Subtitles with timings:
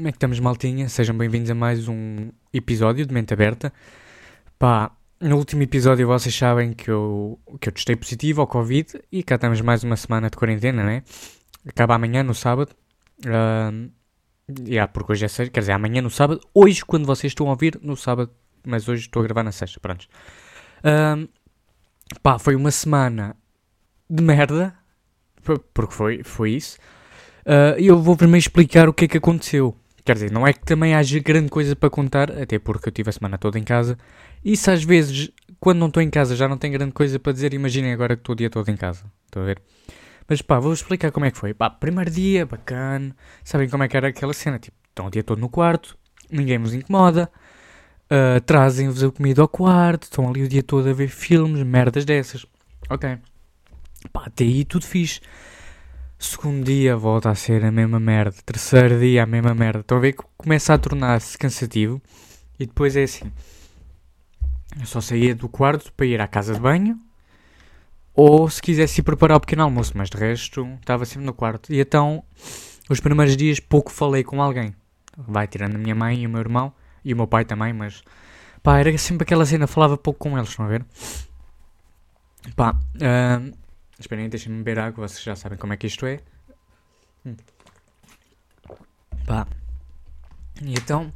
[0.00, 0.88] Como é que estamos, maltinha?
[0.88, 3.70] Sejam bem-vindos a mais um episódio de Mente Aberta.
[4.58, 9.22] Pá, no último episódio vocês sabem que eu, que eu testei positivo ao Covid e
[9.22, 11.02] cá estamos mais uma semana de quarentena, né?
[11.68, 12.70] Acaba amanhã, no sábado.
[13.26, 13.90] Uh,
[14.66, 16.40] yeah, porque hoje é sexta, quer dizer, amanhã no sábado.
[16.54, 18.30] Hoje, quando vocês estão a ouvir, no sábado,
[18.66, 20.08] mas hoje estou a gravar na sexta, pronto.
[20.78, 21.28] Uh,
[22.22, 23.36] pá, foi uma semana
[24.08, 24.74] de merda,
[25.74, 26.78] porque foi, foi isso.
[27.40, 29.76] Uh, eu vou primeiro explicar o que é que aconteceu.
[30.10, 33.10] Quer dizer, não é que também haja grande coisa para contar, até porque eu tive
[33.10, 33.96] a semana toda em casa.
[34.56, 37.54] Se às vezes, quando não estou em casa, já não tenho grande coisa para dizer,
[37.54, 39.04] imaginem agora que estou o dia todo em casa.
[39.26, 39.62] Estão a ver?
[40.28, 41.54] Mas pá, vou explicar como é que foi.
[41.54, 43.14] Pá, primeiro dia, bacana.
[43.44, 44.58] Sabem como é que era aquela cena?
[44.58, 45.96] Tipo, estão o dia todo no quarto,
[46.28, 47.30] ninguém vos incomoda.
[48.06, 52.04] Uh, Trazem-vos a comida ao quarto, estão ali o dia todo a ver filmes, merdas
[52.04, 52.44] dessas.
[52.88, 53.16] Ok.
[54.12, 55.20] Pá, até aí tudo fixe.
[56.22, 58.36] Segundo dia volta a ser a mesma merda.
[58.44, 59.80] Terceiro dia a mesma merda.
[59.80, 61.98] Estão a ver que começa a tornar-se cansativo.
[62.58, 63.32] E depois é assim.
[64.78, 67.00] Eu só saía do quarto para ir à casa de banho.
[68.12, 69.94] Ou se quisesse ir preparar o pequeno almoço.
[69.96, 71.72] Mas de resto estava sempre no quarto.
[71.72, 72.22] E então,
[72.90, 74.74] os primeiros dias pouco falei com alguém.
[75.16, 76.70] Vai tirando a minha mãe e o meu irmão.
[77.02, 78.02] E o meu pai também, mas...
[78.62, 79.66] Pá, era sempre aquela cena.
[79.66, 80.84] Falava pouco com eles, estão a ver?
[82.54, 83.58] Pá, uh,
[84.00, 86.20] Esperem, deixem-me beber água, vocês já sabem como é que isto é.
[87.26, 87.36] Hum.
[89.26, 89.46] Pá.
[90.62, 91.12] E então,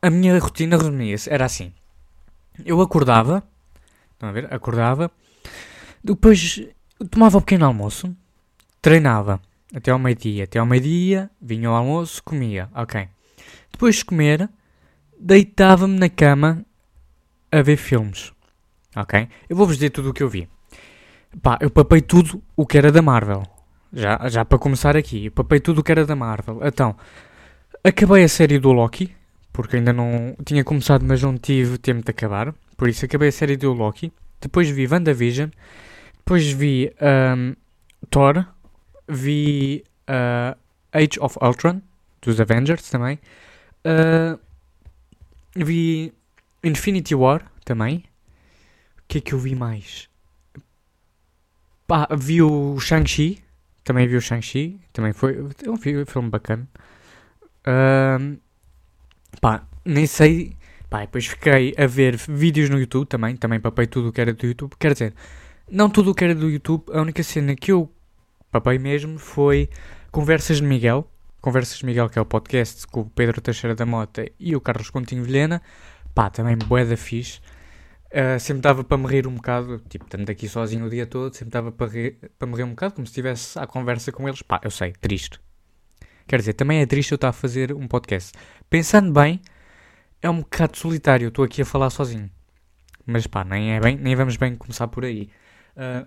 [0.00, 1.72] a minha rotina resumia-se, era assim.
[2.64, 3.42] Eu acordava,
[4.12, 4.52] estão a ver?
[4.54, 5.10] Acordava,
[6.04, 6.64] depois
[7.10, 8.16] tomava o um pequeno almoço,
[8.80, 9.40] treinava
[9.74, 10.44] até ao meio-dia.
[10.44, 13.08] Até ao meio-dia, vinha ao almoço, comia, ok.
[13.72, 14.48] Depois de comer,
[15.18, 16.64] deitava-me na cama
[17.50, 18.32] a ver filmes,
[18.94, 19.28] ok?
[19.48, 20.48] Eu vou-vos dizer tudo o que eu vi.
[21.42, 23.42] Pá, eu papei tudo o que era da Marvel.
[23.92, 26.60] Já, já para começar aqui, eu papei tudo o que era da Marvel.
[26.64, 26.96] Então,
[27.82, 29.14] acabei a série do Loki,
[29.52, 32.52] porque ainda não tinha começado, mas não tive tempo de acabar.
[32.76, 34.12] Por isso acabei a série do Loki.
[34.40, 35.50] Depois vi WandaVision.
[36.18, 36.92] Depois vi
[37.36, 37.54] um,
[38.10, 38.44] Thor.
[39.06, 40.56] Vi uh,
[40.92, 41.82] Age of Ultron,
[42.22, 43.18] dos Avengers também.
[43.84, 44.38] Uh,
[45.54, 46.12] vi
[46.62, 48.04] Infinity War também.
[48.98, 50.08] O que é que eu vi mais?
[51.86, 53.42] Pá, vi o Shang-Chi.
[53.82, 54.80] Também vi o Shang-Chi.
[54.92, 56.66] Também foi é um filme bacana.
[57.66, 58.38] Um,
[59.40, 60.56] pá, nem sei.
[60.88, 63.36] Pá, depois fiquei a ver vídeos no YouTube também.
[63.36, 64.72] Também papei tudo o que era do YouTube.
[64.78, 65.14] Quer dizer,
[65.70, 66.84] não tudo o que era do YouTube.
[66.92, 67.90] A única cena que eu
[68.50, 69.68] papei mesmo foi
[70.10, 71.08] Conversas de Miguel.
[71.40, 74.60] Conversas de Miguel, que é o podcast com o Pedro Teixeira da Mota e o
[74.60, 75.60] Carlos Continho Vilhena.
[76.14, 77.40] Pá, também boeda fixe.
[78.14, 81.34] Uh, sempre dava para me rir um bocado, tipo, estando aqui sozinho o dia todo,
[81.34, 84.28] sempre dava para, rir, para me rir um bocado, como se estivesse à conversa com
[84.28, 84.40] eles.
[84.40, 85.40] Pá, eu sei, triste.
[86.24, 88.30] Quer dizer, também é triste eu estar a fazer um podcast.
[88.70, 89.40] Pensando bem,
[90.22, 92.30] é um bocado solitário, estou aqui a falar sozinho.
[93.04, 95.28] Mas pá, nem, é bem, nem vamos bem começar por aí.
[95.76, 96.06] Uh,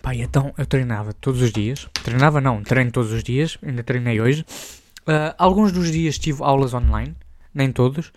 [0.00, 1.90] pá, então eu treinava todos os dias.
[2.02, 4.46] Treinava não, treino todos os dias, ainda treinei hoje.
[5.02, 7.14] Uh, alguns dos dias tive aulas online,
[7.52, 8.08] nem todos.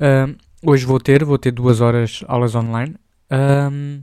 [0.00, 0.34] Uh,
[0.68, 2.96] Hoje vou ter, vou ter duas horas aulas online.
[3.30, 4.02] Um,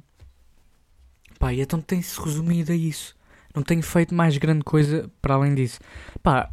[1.38, 3.18] pá, e então tem-se resumido a isso.
[3.54, 5.82] Não tenho feito mais grande coisa para além disso.
[6.24, 6.50] Pá,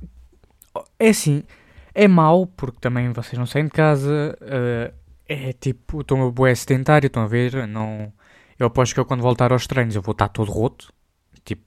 [0.99, 1.45] é assim,
[1.95, 4.37] é mau, porque também vocês não saem de casa.
[4.43, 4.93] Uh,
[5.29, 7.69] é tipo, estou a boé sedentário, estão a ver?
[7.69, 8.13] Não,
[8.59, 10.93] eu aposto que eu quando voltar aos treinos eu vou estar todo roto.
[11.45, 11.63] Tipo,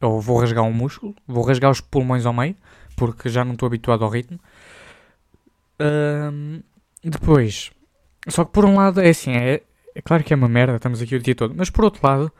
[0.00, 2.54] eu vou rasgar um músculo, vou rasgar os pulmões ao meio,
[2.94, 4.38] porque já não estou habituado ao ritmo.
[5.80, 6.62] Um,
[7.10, 7.70] depois,
[8.28, 9.62] só que por um lado é assim, é,
[9.94, 12.32] é claro que é uma merda, estamos aqui o dia todo, mas por outro lado,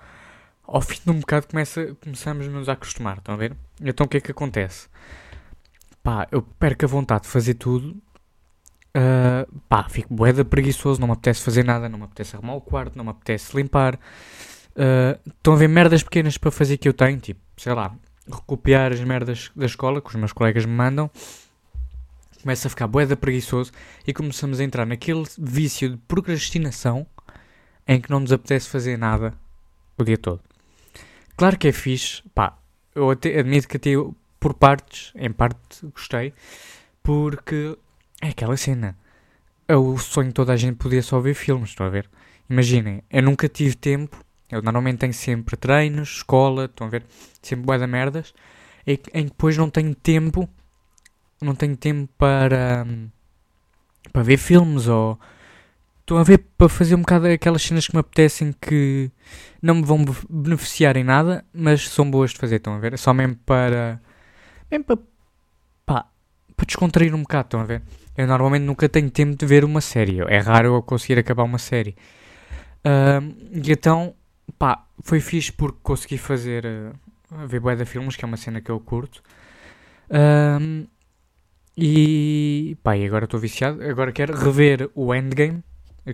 [0.63, 3.57] ao fim de um bocado começa, começamos nos acostumar, estão a ver?
[3.81, 4.89] Então o que é que acontece?
[6.03, 7.97] Pá, eu perco a vontade de fazer tudo,
[8.97, 12.61] uh, pá, fico boeda preguiçoso, não me apetece fazer nada, não me apetece arrumar o
[12.61, 13.97] quarto, não me apetece limpar.
[14.77, 17.95] Uh, estão a ver merdas pequenas para fazer que eu tenho, tipo, sei lá,
[18.27, 21.11] recopiar as merdas da escola que os meus colegas me mandam
[22.45, 23.73] começa a ficar boeda preguiçoso
[24.07, 27.07] e começamos a entrar naquele vício de procrastinação
[27.89, 29.33] em que não nos apetece fazer nada
[29.97, 30.43] o dia todo.
[31.39, 32.59] Claro que é fixe, pá,
[32.95, 36.35] eu até, admito que até eu, por partes, em parte gostei,
[37.03, 37.79] porque
[38.21, 38.95] é aquela cena.
[39.67, 42.11] É o sonho de toda a gente podia só ver filmes, estão a ver?
[42.49, 47.07] Imaginem, eu nunca tive tempo, eu normalmente tenho sempre treinos, escola, estão a ver?
[47.41, 48.35] Sempre boa da merdas,
[48.87, 50.47] em que depois não tenho tempo
[51.41, 52.87] não tenho tempo para,
[54.13, 55.19] para ver filmes ou
[56.01, 59.11] estou a ver para fazer um bocado aquelas cenas que me apetecem que
[59.63, 62.95] não me vão beneficiar em nada, mas são boas de fazer, estão a ver?
[62.95, 64.01] É só mesmo para,
[64.71, 64.99] mesmo para
[66.57, 67.83] para descontrair um bocado, estão a ver?
[68.17, 70.21] Eu normalmente nunca tenho tempo de ver uma série.
[70.29, 71.97] É raro eu conseguir acabar uma série.
[72.85, 74.15] Uh, e então,
[74.59, 76.65] pá, foi fixe porque consegui fazer.
[76.65, 79.23] Uh, ver de filmes, que é uma cena que eu curto.
[81.77, 83.83] E pá, e agora estou viciado.
[83.83, 85.63] Agora quero rever o Endgame.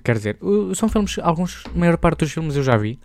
[0.05, 0.39] Quer dizer,
[0.75, 2.99] são filmes, alguns, a maior parte dos filmes eu já vi.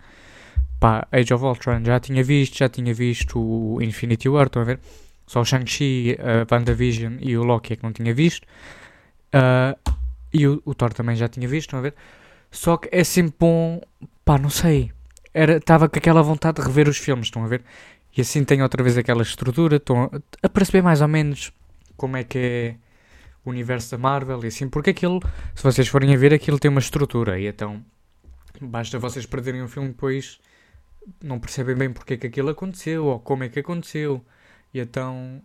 [0.78, 4.64] Pá, Age of Ultron já tinha visto, já tinha visto o Infinity War, estão a
[4.64, 4.80] ver?
[5.26, 8.46] Só o Shang-Chi, a WandaVision e o Loki é que não tinha visto.
[9.34, 9.92] Uh,
[10.32, 11.94] e o, o, Thor também já tinha visto, estão a ver?
[12.50, 13.80] Só que é sempre bom,
[14.24, 14.92] pá, não sei.
[15.34, 17.62] Estava com aquela vontade de rever os filmes, estão a ver?
[18.16, 21.52] E assim tenho outra vez aquela estrutura, estão a, a perceber mais ou menos
[21.96, 22.76] como é que é
[23.44, 25.20] o universo da Marvel e assim, porque aquilo,
[25.54, 27.84] se vocês forem a ver, aquilo tem uma estrutura e então
[28.60, 30.40] basta vocês perderem o filme depois
[31.22, 34.24] não percebem bem porque é que aquilo aconteceu ou como é que aconteceu.
[34.72, 35.42] E então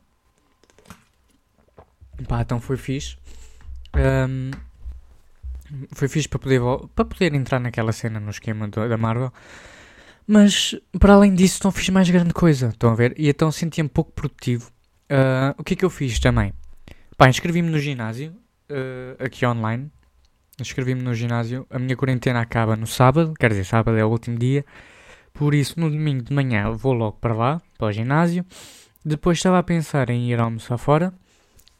[2.27, 3.17] pá, então foi fixe.
[3.95, 4.51] Um,
[5.93, 6.61] foi fixe para poder,
[6.95, 9.31] para poder entrar naquela cena no esquema do, da Marvel.
[10.27, 13.13] Mas para além disso não fiz mais grande coisa, estão a ver?
[13.17, 14.71] E então sentia-me pouco produtivo
[15.11, 16.53] Uh, o que é que eu fiz também?
[17.17, 18.31] Pá, inscrevi-me no ginásio,
[18.69, 19.91] uh, aqui online.
[20.59, 21.67] Inscrevi-me no ginásio.
[21.69, 24.63] A minha quarentena acaba no sábado, quer dizer, sábado é o último dia.
[25.33, 28.45] Por isso, no domingo de manhã vou logo para lá, para o ginásio.
[29.03, 31.13] Depois estava a pensar em ir almoçar fora.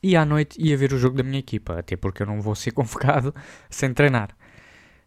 [0.03, 2.55] E à noite ia ver o jogo da minha equipa, até porque eu não vou
[2.55, 3.33] ser convocado
[3.69, 4.35] sem treinar.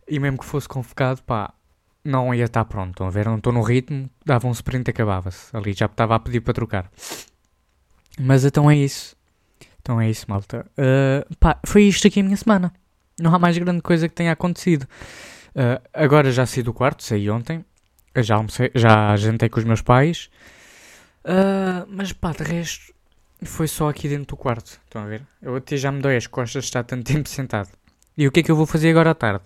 [0.09, 1.53] E mesmo que fosse convocado, pá,
[2.03, 2.91] não ia estar pronto.
[2.93, 3.27] Estão a ver?
[3.27, 5.55] Não estou no ritmo, dava um sprint e acabava-se.
[5.55, 6.91] Ali já estava a pedir para trocar.
[8.21, 9.17] Mas então é isso.
[9.81, 10.67] Então é isso, malta.
[10.79, 12.73] Uh, pá, foi isto aqui a minha semana.
[13.21, 14.85] Não há mais grande coisa que tenha acontecido.
[15.55, 17.65] Uh, agora já saí do quarto, saí ontem.
[18.17, 20.31] Já almocei, já jantei com os meus pais.
[21.25, 22.95] Uh, mas pá, de resto,
[23.43, 24.81] foi só aqui dentro do quarto.
[24.85, 25.23] Estão a ver?
[25.43, 27.69] Eu até já me dói as costas de estar tanto tempo sentado.
[28.17, 29.45] E o que é que eu vou fazer agora à tarde?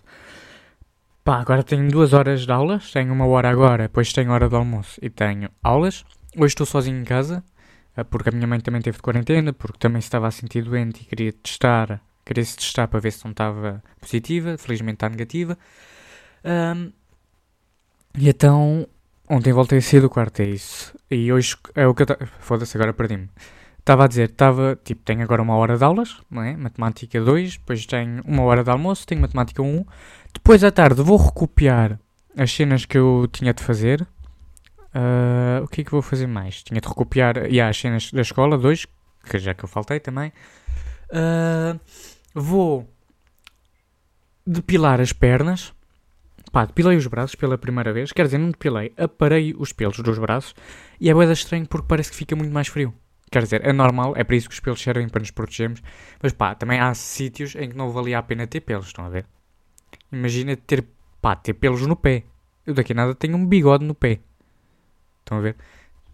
[1.24, 2.90] Pá, agora tenho duas horas de aulas.
[2.90, 6.04] Tenho uma hora agora, depois tenho hora de almoço e tenho aulas.
[6.36, 7.42] Hoje estou sozinho em casa.
[7.98, 11.02] Ah, porque a minha mãe também teve de quarentena, porque também estava a sentir doente
[11.02, 15.58] e queria testar, queria se testar para ver se não estava positiva, felizmente está negativa.
[16.44, 16.92] Um,
[18.16, 18.86] e então,
[19.28, 20.94] ontem voltei a sair do quarto, é isso.
[21.10, 22.06] E hoje é o que eu.
[22.38, 23.28] Foda-se, agora perdi-me.
[23.80, 26.56] Estava a dizer, estava, tipo, tenho agora uma hora de aulas, não é?
[26.56, 29.84] Matemática 2, depois tenho uma hora de almoço, tenho Matemática 1.
[30.34, 31.98] Depois à tarde vou recopiar
[32.36, 34.06] as cenas que eu tinha de fazer,
[34.94, 36.62] Uh, o que é que vou fazer mais?
[36.62, 38.86] Tinha de recopiar yeah, as cenas da escola, dois,
[39.28, 40.32] que já que eu faltei também.
[41.10, 41.78] Uh,
[42.34, 42.88] vou
[44.46, 45.74] depilar as pernas.
[46.50, 48.12] Pá, depilei os braços pela primeira vez.
[48.12, 50.54] Quer dizer, não depilei, aparei os pelos dos braços.
[50.98, 52.94] E é boeda estranho porque parece que fica muito mais frio.
[53.30, 55.82] Quer dizer, é normal, é para isso que os pelos servem para nos protegermos.
[56.22, 59.10] Mas pá, também há sítios em que não valia a pena ter pelos, estão a
[59.10, 59.26] ver?
[60.10, 60.86] Imagina ter,
[61.20, 62.24] pá, ter pelos no pé.
[62.66, 64.20] Eu daqui a nada tenho um bigode no pé.
[65.28, 65.56] Estão a ver?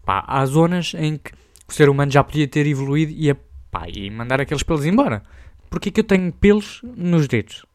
[0.05, 1.31] Pá, há zonas em que
[1.67, 3.35] o ser humano já podia ter evoluído e, a,
[3.71, 5.23] pá, e mandar aqueles pelos embora.
[5.69, 7.65] Porquê que eu tenho pelos nos dedos?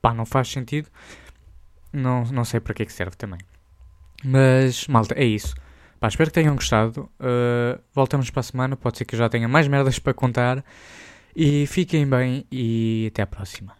[0.00, 0.88] Pá, não faz sentido.
[1.92, 3.40] Não, não sei para que é que serve também.
[4.24, 5.54] Mas, malta, é isso.
[6.00, 7.10] Pá, espero que tenham gostado.
[7.20, 8.74] Uh, voltamos para a semana.
[8.74, 10.64] Pode ser que eu já tenha mais merdas para contar.
[11.36, 13.79] E fiquem bem e até à próxima.